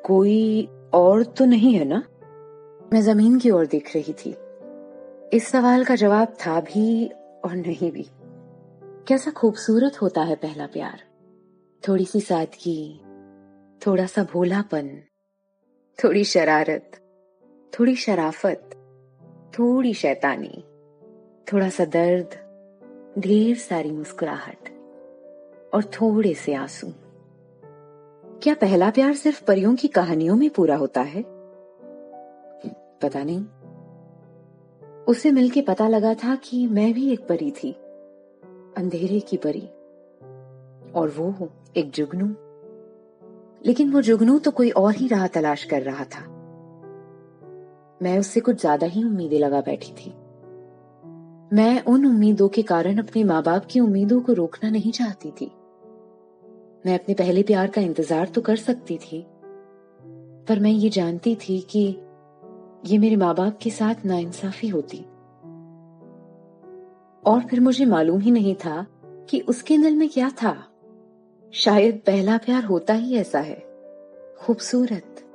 कोई 0.06 0.70
और 0.94 1.24
तो 1.24 1.46
नहीं 1.46 1.74
है 1.74 1.86
ना? 1.86 2.04
मैं 2.94 3.02
ज़मीन 3.02 3.40
की 3.40 3.50
ओर 3.50 3.66
देख 3.66 3.96
रही 3.96 4.14
थी। 4.14 4.36
इस 5.34 5.48
सवाल 5.48 5.86
का 5.86 5.96
जवाब 5.96 6.28
था 6.28 6.60
भी 6.60 7.08
और 7.46 7.56
नहीं 7.56 7.92
भी। 7.92 8.08
कैसा 9.08 9.32
खूबसूरत 9.32 10.02
होता 10.02 10.22
है 10.22 10.36
पहला 10.36 10.66
प्यार। 10.66 11.04
थोड़ी 11.88 12.06
सी 12.06 12.22
सादगी, 12.22 13.02
थोड़ा 13.88 14.06
सा 14.06 14.24
भोलापन, 14.24 15.02
थोड़ी 16.04 16.24
शरारत, 16.24 16.92
थोड़ी 17.80 17.96
शराफत, 17.96 18.70
थोड़ी 19.60 19.94
शैतानी, 19.94 20.64
थोड़ा 21.54 21.70
सा 21.70 21.86
दर्द, 21.86 22.30
ढेर 23.20 23.56
सारी 23.56 23.92
मुस्कुराहट 23.92 24.70
और 25.74 25.84
थोड़े 25.84 26.34
से 26.34 26.54
आँसू। 26.54 26.88
क्या 28.44 28.54
पहला 28.54 28.90
प्यार 28.90 29.14
सिर्फ़ 29.14 29.46
परियों 29.46 29.76
की 29.76 29.88
कहानियों 29.88 30.36
में 30.36 30.50
पूरा 30.50 30.76
होता 30.76 31.02
है? 31.02 31.35
पता 33.02 33.24
नहीं। 33.24 33.46
उसे 35.06 35.32
मिलके 35.32 35.62
पता 35.62 35.88
लगा 35.88 36.14
था 36.14 36.36
कि 36.36 36.68
मैं 36.68 36.94
भी 36.94 37.10
एक 37.12 37.28
परी 37.28 37.52
थी। 37.52 37.72
अंधेरे 38.78 39.20
की 39.20 39.38
परी। 39.38 39.68
और 40.92 41.10
वो 41.18 41.50
एक 41.78 41.92
जुगनू। 41.92 42.28
लेकिन 43.66 43.92
वो 43.92 44.02
जुगनू 44.02 44.40
तो 44.40 44.52
कोई 44.52 44.70
और 44.70 44.96
ही 44.96 45.08
राह 45.08 45.28
तलाश 45.28 45.64
कर 45.64 45.82
रहा 45.82 46.04
था। 46.06 46.22
मैं 48.02 48.20
उससे 48.20 48.40
कुछ 48.40 48.60
ज़्यादा 48.60 48.88
ही 48.88 49.04
उम्मीदें 49.04 49.40
लगा 49.40 49.62
बैठी 49.62 49.92
थी। 49.94 50.10
मैं 51.54 51.84
उन 51.84 52.06
उम्मीदों 52.06 52.48
के 52.48 52.62
कारण 52.62 52.98
अपने 52.98 53.24
माँ 53.24 53.44
बाप 53.44 53.66
की 53.66 53.80
उम्मीदों 53.80 54.22
को 54.22 54.34
रोकना 54.34 54.70
नहीं 54.70 54.92
चाहती 54.92 55.32
थी। 55.32 55.46
मैं 56.86 57.00
अपने 57.00 57.16
पहले 57.16 57.44
प्यार 57.44 57.68
का 57.68 57.82
इंतज़ार 57.82 58.28
तो 58.28 58.42
कर 58.42 58.56
सकती 58.56 58.98
थी, 58.98 59.26
पर 60.48 60.60
मैं 60.60 60.72
ये 60.72 60.90
जानती 60.90 61.36
थी 61.36 61.60
कि 61.60 61.86
ये 62.88 62.98
मेरे 62.98 63.16
माँ 63.16 63.36
बाप 63.36 63.58
के 63.62 63.70
साथ 63.70 64.06
नाइंसाफी 64.06 64.68
होती। 64.68 64.98
और 67.24 67.48
फिर 67.50 67.60
मुझे 67.60 67.86
मालूम 67.86 68.20
ही 68.20 68.32
नहीं 68.32 68.56
था 68.56 68.86
कि 69.30 69.40
उसके 69.40 69.78
दिल 69.78 69.96
में 69.96 70.10
क्या 70.10 70.30
था। 70.30 70.68
शायद 71.54 72.02
पहला 72.06 72.38
प्यार 72.38 72.64
होता 72.64 72.94
ही 72.94 73.16
ऐसा 73.16 73.40
है। 73.40 73.66
खूबसूरत, 74.40 75.26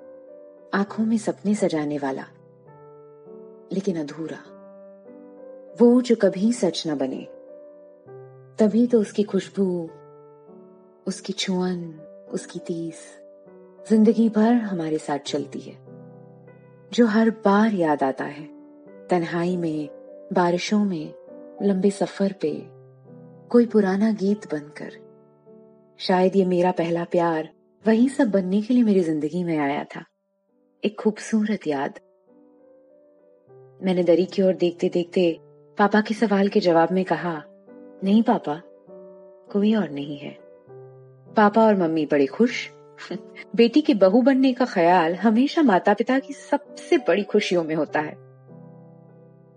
आँखों 0.74 1.04
में 1.04 1.18
सपने 1.18 1.54
सजाने 1.54 1.98
वाला, 1.98 2.24
लेकिन 3.72 4.00
अधूरा। 4.00 4.38
वो 5.80 6.00
जो 6.00 6.16
कभी 6.16 6.52
सच 6.52 6.86
ना 6.86 6.94
बने। 6.94 7.28
तभी 8.58 8.86
तो 8.86 9.00
उसकी 9.00 9.22
खुशबू, 9.22 9.90
उसकी 11.06 11.32
छुअन, 11.32 11.94
उसकी 12.32 12.58
तीस, 12.58 13.22
ज़िंदगी 13.90 14.28
भर 14.28 14.52
हमारे 14.52 14.98
साथ 14.98 15.18
चलती 15.18 15.60
है। 15.60 15.89
जो 16.92 17.06
हर 17.06 17.30
बार 17.30 17.74
याद 17.74 18.02
आता 18.02 18.24
है। 18.24 18.44
तन्हाई 19.10 19.56
में, 19.56 19.88
बारिशों 20.32 20.84
में, 20.84 21.14
लंबे 21.62 21.90
सफ़र 21.90 22.32
पे, 22.32 22.62
कोई 23.48 23.66
पुराना 23.66 24.12
गीत 24.12 24.54
बनकर। 24.54 24.92
शायद 25.98 26.36
ये 26.36 26.44
मेरा 26.44 26.70
पहला 26.70 27.04
प्यार 27.04 27.48
वही 27.86 28.08
सब 28.08 28.30
बनने 28.30 28.62
के 28.62 28.74
लिए 28.74 28.82
मेरी 28.82 29.00
ज़िंदगी 29.00 29.44
में 29.44 29.58
आया 29.58 29.84
था। 29.84 30.04
एक 30.84 31.00
खूबसूरत 31.00 31.66
याद। 31.66 32.00
मैंने 33.82 34.02
दरी 34.02 34.26
की 34.26 34.42
ओर 34.42 34.54
देखते 34.54 34.88
देखते 34.88 35.40
पापा 35.78 36.00
के 36.00 36.14
सवाल 36.14 36.48
के 36.48 36.60
जवाब 36.60 36.92
में 36.92 37.04
कहा, 37.04 37.42
नहीं 38.04 38.22
पापा, 38.22 38.60
कोई 39.52 39.74
और 39.74 39.90
नहीं 39.90 40.18
है। 40.18 40.36
पापा 41.36 41.66
और 41.66 41.76
मम्मी 41.76 42.06
बड़े 42.06 42.26
खुश 42.26 42.70
बेटी 43.56 43.80
की 43.80 43.94
बहू 43.94 44.22
बनने 44.22 44.52
का 44.52 44.64
ख्याल 44.64 45.14
हमेशा 45.14 45.62
माता 45.62 45.94
पिता 45.94 46.18
की 46.18 46.34
सबसे 46.34 46.98
बड़ी 46.98 47.22
खुशियों 47.22 47.64
में 47.64 47.74
होता 47.74 48.00
है। 48.00 48.14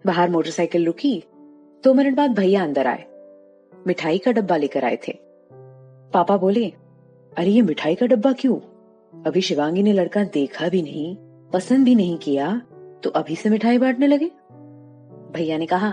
बाहर 0.05 0.29
मोटरसाइकिल 0.29 0.85
रुकी, 0.85 1.23
दो 1.27 1.79
तो 1.83 1.93
मिनट 1.93 2.15
बाद 2.15 2.31
भैया 2.31 2.63
अंदर 2.63 2.87
आए। 2.87 3.03
मिठाई 3.87 4.17
का 4.17 4.31
डब्बा 4.31 4.57
लेकर 4.57 4.85
आए 4.85 4.95
थे। 4.95 5.19
पापा 6.13 6.37
बोले, 6.37 6.73
अरे, 7.37 7.49
ये 7.49 7.61
मिठाई 7.61 7.95
का 7.95 8.05
डब्बा 8.05 8.33
क्यों? 8.33 8.55
अभी 9.23 9.41
शिवांगी 9.41 9.83
ने 9.83 9.93
लड़का 9.93 10.23
देखा 10.23 10.69
भी 10.69 10.81
नहीं, 10.81 11.17
पसंद 11.53 11.85
भी 11.85 11.95
नहीं 11.95 12.17
किया 12.17 12.61
तो 13.03 13.09
अभी 13.09 13.35
से 13.35 13.49
मिठाई 13.49 13.77
बांटने 13.77 14.07
लगे? 14.07 14.31
भैया 15.33 15.57
ने 15.57 15.65
कहा, 15.65 15.89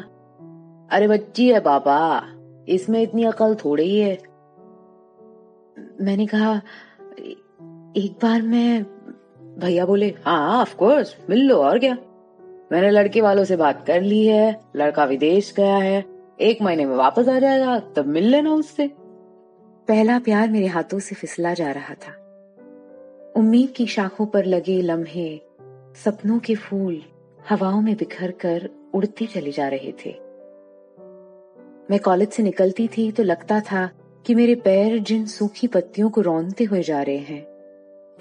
अरे, 0.90 1.09
बच्ची 1.09 1.52
है 1.52 1.61
पापा, 1.61 2.23
इसमें 2.69 3.02
इतनी 3.02 3.25
अकल 3.25 3.54
थोड़ी 3.54 3.85
ही 3.85 4.00
है। 4.00 4.19
मैंने 6.00 6.26
कहा 6.26 6.61
एक 7.97 8.12
बार 8.23 8.42
मैं, 8.42 8.82
भैया 9.59 9.87
बोले 9.87 10.14
हाँ 10.25 10.61
ऑफ़ 10.61 10.76
कोर्स 10.76 11.16
मिल 11.30 11.38
लो, 11.38 11.56
और 11.56 11.78
क्या? 11.78 11.94
मैंने 12.73 12.90
लड़के 12.90 13.20
वालों 13.20 13.44
से 13.44 13.56
बात 13.56 13.87
कर 13.87 14.02
ली 14.02 14.26
है, 14.26 14.61
लड़का 14.76 15.04
विदेश 15.04 15.54
गया 15.56 15.76
है, 15.76 16.04
एक 16.40 16.62
महीने 16.62 16.85
में 16.85 16.97
वापस 16.97 17.28
आ 17.28 17.38
जाएगा, 17.38 17.78
तब 17.78 18.06
मिल 18.06 18.25
लेना 18.25 18.52
उससे। 18.52 18.90
पहला 19.88 20.18
प्यार 20.18 20.49
मेरे 20.49 20.66
हाथों 20.66 20.99
से 20.99 21.14
फिसला 21.14 21.54
जा 21.54 21.70
रहा 21.70 21.94
था। 21.94 22.12
उम्मीद 23.37 23.70
की 23.76 23.87
शाखों 23.87 24.26
पर 24.26 24.44
लगे 24.44 24.82
लम्हे, 24.82 25.40
सपनों 26.04 26.38
के 26.38 26.54
फूल 26.54 27.02
हवाओं 27.50 27.80
में 27.80 27.94
बिखर 27.94 28.30
कर 28.30 28.70
उड़ते 28.94 29.26
चले 29.26 29.50
जा 29.50 29.68
रहे 29.68 29.92
थे। 29.92 30.11
मैं 31.90 31.99
कॉलेज 31.99 32.28
से 32.28 32.42
निकलती 32.42 32.88
थी 32.88 33.12
तो 33.12 33.23
लगता 33.23 33.61
था 33.61 33.90
कि 34.26 34.35
मेरे 34.35 34.54
पैर 34.54 34.99
जिन 34.99 35.26
सूखी 35.26 35.66
पत्तियों 35.66 36.11
को 36.11 36.20
रौनते 36.20 36.64
हुए 36.64 36.82
जा 36.82 37.02
रहे 37.02 37.18
हैं 37.18 37.50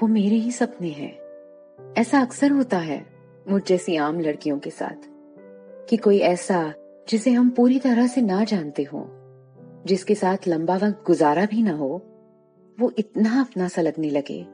वो 0.02 0.08
मेरे 0.08 0.36
ही 0.36 0.52
सपने 0.52 0.90
हैं। 0.90 1.94
ऐसा 1.98 2.20
अक्सर 2.22 2.52
होता 2.52 2.78
है 2.78 3.06
मुझ 3.50 3.62
जैसी 3.64 3.96
आम 3.96 4.20
लड़कियों 4.20 4.58
के 4.60 4.70
साथ 4.70 5.08
कि 5.90 5.98
कोई 5.98 6.20
ऐसा 6.20 6.74
जिसे 7.10 7.32
हम 7.32 7.50
पूरी 7.50 7.80
तरह 7.80 8.08
से 8.08 8.22
ना 8.22 8.44
जानते 8.44 8.84
हों, 8.84 9.04
जिसके 9.86 10.16
साथ 10.16 10.48
लंबा 10.48 10.76
वक्त 10.76 11.04
गुजारा 11.08 11.46
भी 11.46 11.64
ना 11.64 11.72
हो, 11.72 11.90
वो 12.78 12.92
इतना 12.98 13.40
अपना 13.42 13.68
सा 13.68 13.82
लगने 13.82 14.10
लगे 14.10 14.46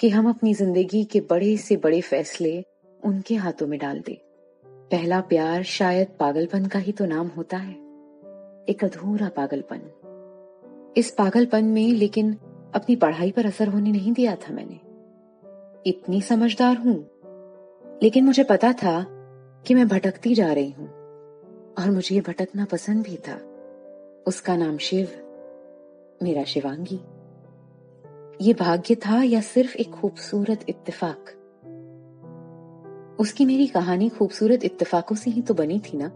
कि 0.00 0.08
हम 0.08 0.28
अपनी 0.28 0.54
ज़िंदगी 0.54 1.04
के 1.04 1.20
बड़े 1.20 1.56
से 1.56 1.76
बड़े 1.76 2.00
फैसले 2.00 2.64
उनके 3.02 3.34
हाथों 3.34 3.66
में 3.66 3.78
डाल 3.78 4.00
दे। 4.00 4.20
पहला 4.64 5.20
प्यार 5.20 5.62
शायद 5.62 6.08
पागलपन 6.20 6.66
का 6.66 6.78
ही 6.78 6.92
तो 6.92 7.06
नाम 7.06 7.26
होता 7.26 7.56
है। 7.56 7.74
एक 8.68 8.84
अधूरा 8.84 9.28
पागलपन। 9.28 9.80
इस 10.96 11.10
पागलपन 11.10 11.64
में 11.64 11.86
लेकिन 11.88 12.36
अपनी 12.74 12.96
पढ़ाई 12.96 13.30
पर 13.30 13.46
असर 13.46 13.68
होने 13.68 13.92
नहीं 13.92 14.12
दिया 14.12 14.36
था 14.36 14.52
मैंने। 14.52 14.80
इतनी 15.90 16.22
समझदार 16.22 16.76
हूँ। 16.76 17.10
लेकिन 18.02 18.24
मुझे 18.24 18.44
पता 18.44 18.72
था 18.72 19.06
कि 19.66 19.74
मैं 19.74 19.88
भटकती 19.88 20.34
जा 20.34 20.52
रही 20.52 20.70
हूँ। 20.70 20.88
और 21.74 21.90
मुझे 21.90 22.14
ये 22.14 22.20
भटकना 22.20 22.64
पसंद 22.64 23.04
भी 23.04 23.16
था। 23.16 23.40
उसका 24.26 24.56
नाम 24.56 24.78
शिव, 24.78 25.08
मेरा 26.22 26.44
शिवांगी। 26.44 27.00
ये 28.40 28.54
भाग्य 28.54 28.94
था 28.94 29.22
या 29.22 29.40
सिर्फ़ 29.40 29.76
एक 29.76 29.90
खूबसूरत 29.90 30.64
इत्तेफाक? 30.68 31.24
उसकी 33.20 33.44
मेरी 33.44 33.66
कहानी 33.66 34.08
खूबसूरत 34.08 34.64
इत्तेफाकों 34.64 35.16
से 35.16 35.30
ही 35.30 35.42
तो 35.42 35.54
बनी 35.54 35.78
थी 35.78 35.98
ना। 35.98 36.10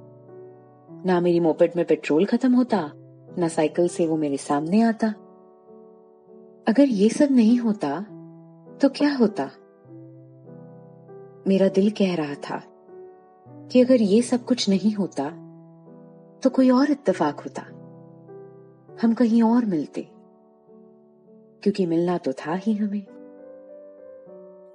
ना 1.06 1.20
मेरी 1.20 1.40
मोपेड 1.40 1.72
में 1.76 1.84
पेट्रोल 1.84 2.24
खत्म 2.24 2.52
होता, 2.52 2.92
ना 3.38 3.48
साइकिल 3.48 3.88
से 3.88 4.06
वो 4.06 4.16
मेरे 4.16 4.36
सामने 4.36 4.82
आता। 4.82 5.14
अगर 6.68 6.88
ये 6.88 7.08
सब 7.08 7.28
नहीं 7.30 7.58
होता 7.58 8.00
तो 8.82 8.88
क्या 8.88 9.14
होता? 9.16 9.44
मेरा 11.48 11.68
दिल 11.68 11.90
कह 11.90 12.14
रहा 12.16 12.34
था 12.34 12.62
कि 13.68 13.80
अगर 13.80 14.02
ये 14.02 14.22
सब 14.22 14.44
कुछ 14.44 14.68
नहीं 14.68 14.92
होता 14.92 15.30
तो 16.42 16.50
कोई 16.50 16.70
और 16.70 16.90
इत्तेफाक 16.90 17.40
होता। 17.40 17.62
हम 19.02 19.14
कहीं 19.14 19.42
और 19.42 19.64
मिलते, 19.64 20.02
क्योंकि 21.62 21.86
मिलना 21.86 22.18
तो 22.18 22.32
था 22.32 22.54
ही 22.54 22.74
हमें। 22.74 23.06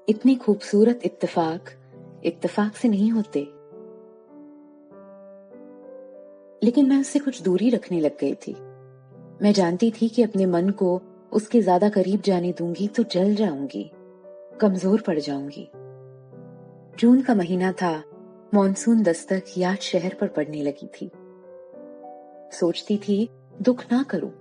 इतनी 0.10 0.36
खूबसूरत 0.36 1.00
इत्तेफाक 1.04 1.64
इत्तेफाक 2.26 2.76
से 2.76 2.88
नहीं 2.88 3.12
होते। 3.12 3.40
लेकिन 6.66 6.90
मैं 6.90 7.00
उससे 7.02 7.20
कुछ 7.20 7.42
दूरी 7.42 7.70
रखने 7.70 8.00
लग 8.00 8.18
गई 8.20 8.36
थी। 8.36 8.54
मैं 9.42 9.54
जानती 9.54 9.92
थी 9.92 10.10
कि 10.10 10.24
अपने 10.24 10.46
मन 10.46 10.70
को 10.70 11.02
उसके 11.34 11.62
ज़्यादा 11.62 11.90
करीब 11.90 12.22
जाने 12.22 12.52
दूँगी 12.52 12.88
तो 12.88 13.04
जल 13.04 13.36
जाऊँगी, 13.36 13.90
कमज़ोर 14.62 15.02
पड़ 15.02 15.20
जाऊँगी। 15.20 15.68
जून 17.00 17.22
का 17.22 17.36
महीना 17.36 17.72
था, 17.72 18.04
मॉनसून 18.54 19.02
दस्तक 19.04 19.44
याद 19.58 19.78
शहर 19.78 20.16
पर 20.22 20.28
पड़ने 20.28 20.62
लगी 20.64 20.88
थी। 20.88 21.10
सोचती 22.52 22.98
थी, 22.98 23.30
दुख 23.62 23.84
ना 23.92 24.04
करूँ। 24.04 24.32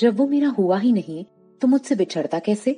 जब 0.00 0.16
वो 0.16 0.26
मेरा 0.26 0.48
हुआ 0.48 0.78
ही 0.78 0.92
नहीं 0.92 1.24
तो 1.60 1.68
मुझसे 1.68 1.94
बिछड़ता 1.94 2.38
कैसे? 2.38 2.72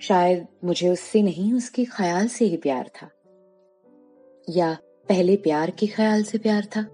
शायद 0.00 0.46
मुझे 0.64 0.88
उससे 0.88 1.22
नहीं, 1.22 1.52
उसके 1.52 1.84
ख्याल 1.84 2.28
से 2.28 2.44
ही 2.44 2.56
प्यार 2.56 2.90
था। 2.94 3.08
या 4.48 4.76
पहले 5.08 5.36
प्यार 5.36 5.70
के 5.70 5.86
ख्याल 5.86 6.22
से 6.22 6.38
प्यार 6.38 6.64
था। 6.76 6.86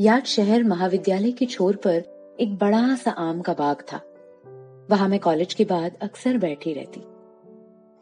याद 0.00 0.24
शहर 0.24 0.64
महाविद्यालय 0.64 1.32
के 1.32 1.46
छोर 1.46 1.76
पर 1.76 2.36
एक 2.40 2.56
बड़ा 2.58 2.94
सा 2.96 3.10
आम 3.10 3.40
का 3.40 3.52
बाग 3.52 3.82
था। 3.92 4.00
वहाँ 4.90 5.08
मैं 5.08 5.18
कॉलेज 5.20 5.54
के 5.54 5.64
बाद 5.64 5.96
अक्सर 6.02 6.38
बैठी 6.38 6.72
रहती। 6.72 7.00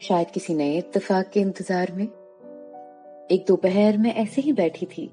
शायद 0.00 0.30
किसी 0.30 0.54
नए 0.54 0.76
इत्तेफाक 0.78 1.28
के 1.28 1.40
इंतज़ार 1.40 1.92
में। 1.92 2.04
एक 3.30 3.44
दोपहर 3.48 3.98
में 3.98 4.14
ऐसे 4.14 4.42
ही 4.42 4.52
बैठी 4.52 4.86
थी। 4.86 5.06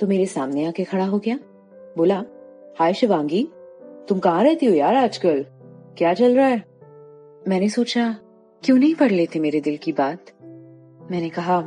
तो 0.00 0.06
मेरे 0.06 0.26
सामने 0.26 0.64
आके 0.64 0.84
खड़ा 0.84 1.04
हो 1.04 1.18
गया। 1.18 1.38
बोला, 1.96 2.24
हाय 2.78 2.94
शिवांगी, 2.94 3.42
तुम 4.08 4.18
कहाँ 4.18 4.42
रहती 4.44 4.66
हो 4.66 4.74
यार 4.74 4.94
आजकल? 4.94 5.44
क्या 5.98 6.14
चल 6.14 6.36
रहा 6.36 6.46
है? 6.46 6.64
मैंने 7.48 7.68
सोचा, 7.68 8.14
क्यों 8.62 8.78
नहीं 8.78 8.94
पढ़ 8.94 9.10
लेते 9.10 9.38
मेरे 9.38 9.60
दिल 9.60 9.76
की 9.76 9.92
बात? 9.92 10.32
मैंने 11.10 11.28
कहा, 11.28 11.60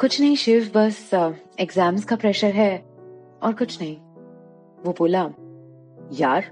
कुछ 0.00 0.20
नहीं 0.20 0.36
शिव, 0.36 0.70
बस 0.74 1.10
एग्ज़ाम्स 1.60 2.04
का 2.04 2.16
प्रेशर 2.16 2.52
है 2.52 2.78
और 3.42 3.54
कुछ 3.58 3.80
नहीं। 3.82 3.96
वो 4.84 4.94
बोला, 4.98 5.22
यार 6.12 6.44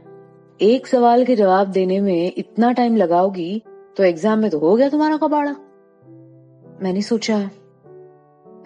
एक 0.61 0.87
सवाल 0.87 1.25
के 1.25 1.35
जवाब 1.37 1.69
देने 1.69 1.99
में 2.01 2.33
इतना 2.39 2.71
टाइम 2.73 2.97
लगाओगी 2.97 3.63
तो 3.97 4.03
एग्ज़ाम 4.05 4.39
में 4.39 4.51
तो 4.51 4.59
हो 4.59 4.75
गया 4.77 4.89
तुम्हारा 4.89 5.17
कबाड़ा। 5.17 5.53
मैंने 6.83 7.03
सोचा, 7.03 7.39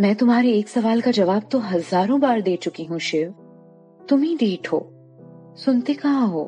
मैं 0.01 0.15
तुम्हारे 0.15 0.53
एक 0.53 0.69
सवाल 0.69 1.01
का 1.01 1.11
जवाब 1.11 1.49
तो 1.53 1.59
हज़ारों 1.61 2.21
बार 2.21 2.41
दे 2.41 2.57
चुकी 2.57 2.85
हूँ, 2.85 2.99
शिव। 2.99 3.31
तुम 4.01 4.23
ही 4.23 4.37
डीठ 4.37 4.73
हो, 4.73 4.81
सुनते 5.59 5.95
कहाँ 5.95 6.27
हो? 6.29 6.45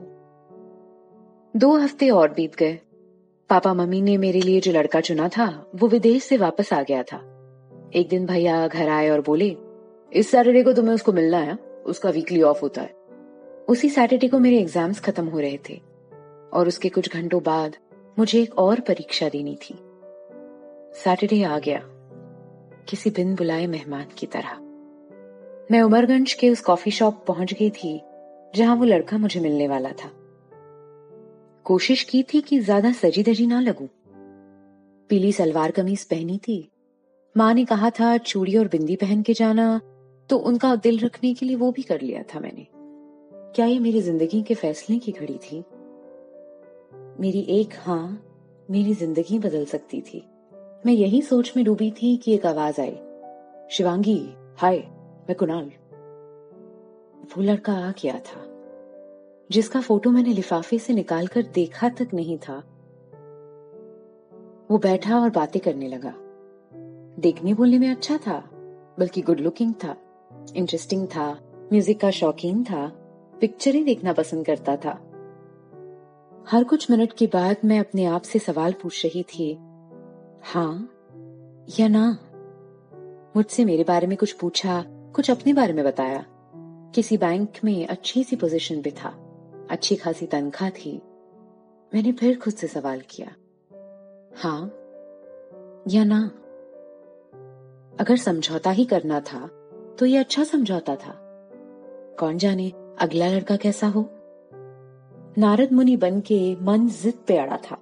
दो 1.55 1.75
हफ़्ते 1.77 2.11
और 2.11 2.33
बीत 2.33 2.57
गए। 2.57 2.79
पापा 3.51 3.75
मम्मी 3.75 4.01
ने 4.03 4.17
मेरे 4.19 4.41
लिए 4.41 4.61
जो 4.61 4.73
लड़का 4.73 5.01
चुना 5.01 5.29
था, 5.29 5.49
वो 5.75 5.89
विदेश 5.89 6.23
से 6.23 6.37
वापस 6.37 6.73
आ 6.73 6.83
गया 6.83 7.03
था। 7.03 7.17
एक 7.95 8.09
दिन 8.09 8.27
भैया 8.27 8.67
घर 8.69 8.89
आए 8.89 9.09
और 9.11 9.21
बोले, 9.21 9.57
इस 10.13 10.31
सैटरडे 10.31 10.63
को 10.63 10.73
तुम्हें 10.73 10.95
उसको 10.95 11.13
मिलना 11.13 11.39
है, 11.39 11.59
उसका 11.87 12.11
वीकली 12.11 12.43
ऑफ़ 12.43 12.61
होता 12.63 12.83
है। 12.83 12.99
उसी 13.69 13.89
सैटरडे 13.91 14.29
को 14.29 14.39
मेरे 14.39 14.59
एग्ज़ाम्स 14.59 15.01
खत्म 15.01 15.27
हो 15.27 15.41
रहे 15.41 15.59
थे 15.69 15.81
और 16.53 16.69
उसके 16.69 16.89
कुछ 16.89 17.15
घंटों 17.17 17.43
बाद 17.43 17.77
मुझे 18.17 18.41
एक 18.43 18.59
और 18.59 18.81
परीक्षा 18.81 19.29
देनी 19.29 19.55
थी। 19.55 19.75
सैटरडे 20.95 21.43
आ 21.43 21.59
गया। 21.59 21.81
किसी 22.89 23.11
बिन 23.11 23.35
बुलाए 23.35 23.67
मेहमान 23.67 24.07
की 24.19 24.27
तरह। 24.27 24.57
मैं 25.71 25.83
उमरगंज 25.83 26.33
के 26.33 26.51
उस 26.51 26.61
कॉफ़ी 26.61 26.91
शॉप 26.91 27.25
पहुँच 27.27 27.53
गई 27.53 27.71
थी, 27.71 28.01
जहाँ 28.55 28.77
वो 28.77 28.85
लड़का 28.85 29.19
मुझे 29.19 29.41
मिलने 29.41 29.69
वाला 29.69 29.91
था। 29.93 30.11
कोशिश 31.67 32.03
की 32.05 32.23
थी 32.23 32.41
कि 32.41 32.59
ज़्यादा 32.59 32.93
सजी 32.93 33.23
दजी 33.23 33.47
ना 33.47 33.61
लगूं। 33.61 33.87
पीली 35.11 35.33
सलवार 35.33 35.71
कमीज 35.71 36.05
पहनी 36.05 36.39
थी। 36.39 36.69
माँ 37.35 37.53
ने 37.55 37.65
कहा 37.65 37.91
था, 37.91 38.17
चूड़ी 38.17 38.57
और 38.57 38.69
बिंदी 38.69 38.97
पहन 38.97 39.23
के 39.23 39.33
जाना। 39.33 39.81
तो 40.31 40.37
उनका 40.37 40.75
दिल 40.77 40.99
रखने 40.99 41.35
के 41.35 41.47
लिए 41.47 41.57
वो 41.57 41.71
भी 41.73 41.83
कर 41.83 42.01
लिया 42.01 42.23
था 42.35 42.41
मैंने। 42.41 42.67
क्या 43.55 43.67
ये 43.67 43.79
मेरी 43.79 44.01
ज़िंदगी 44.01 44.41
के 44.43 44.55
फैसले 44.55 44.99
की 44.99 45.13
घड़ी 45.13 45.37
थी? 45.37 45.65
मेरी 47.21 47.41
एक 47.51 47.71
हाँ 47.75 48.23
मेरी 48.71 48.93
ज़िंदगी 48.95 49.39
बदल 49.39 49.65
सकती 49.65 50.01
थी। 50.01 50.23
मैं 50.87 50.93
यही 50.93 51.23
सोच 51.23 51.53
में 51.57 51.65
डूबी 51.65 51.91
थी 51.93 52.17
कि 52.17 52.35
एक 52.35 52.47
आवाज़ 52.47 52.81
आई। 52.81 52.95
शिवांगी, 53.71 54.19
हाय, 54.59 54.79
मैं 55.29 55.35
कुणाल। 55.35 55.71
वो 57.27 57.43
लड़का 57.43 57.73
आ 57.73 57.91
गया 58.03 58.19
था, 58.19 58.45
जिसका 59.51 59.81
फ़ोटो 59.81 60.11
मैंने 60.11 60.33
लिफाफे 60.33 60.79
से 60.79 60.95
निकालकर 60.95 61.43
देखा 61.55 61.89
तक 61.89 62.15
नहीं 62.15 62.39
था। 62.39 62.57
वो 64.71 64.79
बैठा 64.79 65.21
और 65.21 65.31
बातें 65.31 65.61
करने 65.63 65.89
लगा। 65.89 66.15
देखने 67.21 67.55
बोलने 67.55 67.79
में 67.79 67.91
अच्छा 67.91 68.17
था, 68.17 68.39
बल्कि 68.99 69.23
गुड 69.23 69.41
लुकिंग 69.41 69.75
था 69.75 69.97
इंटरेस्टिंग 70.57 71.07
था 71.07 71.31
म्यूज़िक 71.73 72.01
का 72.01 72.11
शौकीन 72.11 72.65
था। 72.65 73.00
पिक्चर 73.41 73.73
देखना 73.73 74.13
पसंद 74.13 74.47
करता 74.47 74.77
था। 74.77 74.91
हर 76.49 76.65
कुछ 76.65 76.91
मिनट 76.91 77.13
के 77.13 77.27
बाद 77.27 77.57
मैं 77.65 77.81
अपने 77.81 78.05
आप 78.05 78.23
से 78.23 78.39
सवाल 78.39 78.73
पूछ 78.73 79.07
रही 79.07 79.23
थी 79.23 79.55
हाँ 80.45 80.91
या 81.81 81.89
ना? 81.89 82.19
मुझसे 83.37 83.65
मेरे 83.65 83.85
बारे 83.85 84.07
में 84.07 84.17
कुछ 84.19 84.33
पूछा, 84.33 84.85
कुछ 84.89 85.31
अपने 85.31 85.53
बारे 85.53 85.73
में 85.73 85.85
बताया। 85.85 86.25
किसी 86.95 87.17
बैंक 87.17 87.53
में 87.65 87.87
अच्छी 87.87 88.25
सी 88.25 88.37
पोजीशन 88.37 88.83
पे 88.83 88.91
था, 88.91 89.09
अच्छी 89.71 89.97
खासी 89.97 90.27
तनख्वाह 90.27 90.71
थी। 90.71 91.03
मैंने 91.95 92.13
फिर 92.13 92.39
खुद 92.39 92.55
से 92.55 92.67
सवाल 92.67 93.03
किया 93.11 93.29
हाँ 94.37 94.67
या 95.89 96.05
ना? 96.05 96.21
अगर 98.01 98.17
समझौता 98.17 98.71
ही 98.71 98.85
करना 98.85 99.21
था 99.21 99.47
तो 99.99 100.07
ये 100.07 100.19
अच्छा 100.19 100.45
समझौता 100.45 100.97
था। 100.97 101.13
कौन 102.21 102.39
जाने 102.39 102.73
अगला 103.01 103.29
लड़का 103.29 103.57
कैसा 103.57 103.87
हो? 103.87 104.11
नारद 105.39 105.73
मुनि 105.73 105.97
बन 105.97 106.21
के 106.21 106.57
मन 106.63 106.89
जिद 106.89 107.15
पे 107.29 107.37
अड़ा 107.37 107.57
था। 107.57 107.77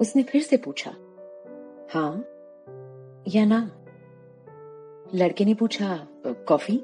उसने 0.00 0.22
फिर 0.22 0.42
से 0.42 0.56
पूछा 0.56 0.90
हाँ 1.92 2.24
या 3.28 3.44
ना? 3.44 3.60
लड़के 5.14 5.44
ने 5.44 5.54
पूछा, 5.54 6.08
कॉफ़ी? 6.26 6.76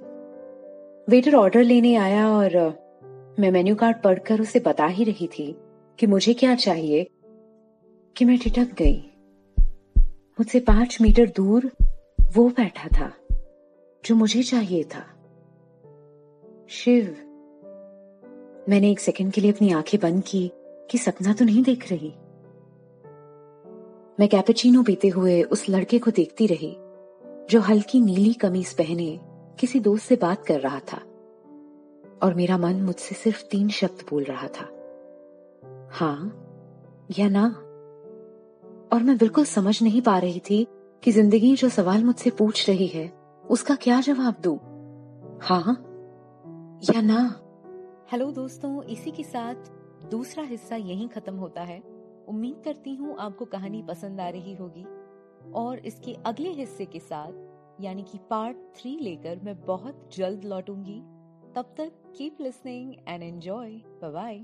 वेटर 1.09 1.35
ऑर्डर 1.35 1.62
लेने 1.62 1.95
आया 1.97 2.29
और 2.29 2.57
मैं 3.40 3.50
मेन्यू 3.50 3.75
कार्ड 3.75 4.02
पढ़कर 4.02 4.40
उसे 4.40 4.61
बता 4.61 4.87
ही 4.87 5.05
रही 5.05 5.26
थी 5.26 5.57
कि 5.99 6.07
मुझे 6.07 6.35
क्या 6.35 6.55
चाहिए, 6.55 7.05
कि 8.17 8.25
मैं 8.25 8.38
ठिठक 8.38 8.75
गई। 8.79 9.12
मुझसे 10.38 10.61
पाँच 10.61 10.99
मीटर 11.00 11.26
दूर 11.26 11.71
वो 12.33 12.49
बैठा 12.49 12.88
था, 12.88 13.12
जो 14.04 14.15
मुझे 14.15 14.43
चाहिए 14.43 14.84
था। 14.84 15.06
शिव, 16.71 17.04
मैंने 18.69 18.91
एक 18.91 19.00
सेकंड 19.00 19.33
के 19.33 19.41
लिए 19.41 19.52
अपनी 19.52 19.73
आँखें 19.73 20.00
बंद 20.00 20.23
की 20.26 20.52
कि 20.91 20.99
सपना 20.99 21.33
तो 21.33 21.45
नहीं 21.45 21.63
देख 21.63 21.93
रही। 21.93 22.09
मैं 24.21 24.28
कैपेचिनो 24.28 24.83
पीते 24.83 25.09
हुए 25.09 25.43
उस 25.43 25.69
लड़के 25.69 25.99
को 25.99 26.11
देखती 26.11 26.47
रही, 26.47 26.76
जो 27.50 27.61
हल्की 27.61 28.00
नीली 28.00 28.33
कमीज 28.33 28.73
पहने 28.73 29.21
किसी 29.61 29.80
दोस्त 29.80 30.04
से 30.04 30.17
बात 30.17 30.47
कर 30.47 30.61
रहा 30.61 30.78
था। 30.78 30.97
और 32.23 32.35
मेरा 32.35 32.59
मन 32.59 32.75
मुझसे 32.75 33.15
सिर्फ़ 33.15 33.45
तीन 33.45 33.69
शब्द 33.69 34.04
बोल 34.11 34.25
रहा 34.25 34.49
था। 34.49 34.71
हाँ 35.93 36.47
या 37.19 37.28
ना? 37.28 37.47
और 38.93 39.02
मैं 39.02 39.19
बिल्कुल 39.19 39.45
समझ 39.45 39.83
नहीं 39.83 40.02
पा 40.02 40.19
रही 40.19 40.43
थी 40.50 40.67
कि 41.02 41.13
ज़िंदगी 41.13 41.56
जो 41.56 41.69
सवाल 41.69 42.04
मुझसे 42.04 42.30
पूछ 42.30 42.69
रही 42.71 42.87
है, 42.87 43.13
उसका 43.50 43.75
क्या 43.75 44.00
जवाब 44.00 44.35
दू? 44.41 44.61
हाँ 45.43 45.87
या 46.82 47.00
ना? 47.00 47.40
हेलो 48.12 48.32
दोस्तों, 48.32 48.82
इसी 48.82 49.10
के 49.10 49.23
साथ 49.25 49.54
दूसरा 50.10 50.45
हिस्सा 50.45 50.76
यही 50.76 51.08
खत्म 51.08 51.34
होता 51.34 51.62
है। 51.62 51.80
उम्मीद 52.28 52.62
करती 52.64 52.95
हूँ 52.95 53.16
आपको 53.19 53.45
कहानी 53.45 53.82
पसंद 53.82 54.21
आ 54.21 54.28
रही 54.28 54.54
होगी। 54.54 54.84
और 55.52 55.78
इसके 55.78 56.14
अगले 56.14 56.49
हिस्से 56.49 56.84
के 56.84 57.00
साथ, 57.00 57.32
यानी 57.82 58.02
कि 58.02 58.19
पार्ट 58.30 58.56
थ्री 58.56 58.99
लेकर 58.99 59.40
मैं 59.45 59.60
बहुत 59.60 60.10
जल्द 60.16 60.45
लौटूँगी। 60.45 61.00
तब 61.54 61.75
तक 61.76 61.93
keep 62.16 62.36
listening 62.40 62.95
and 63.08 63.23
enjoy 63.23 63.71
bye. 64.04 64.38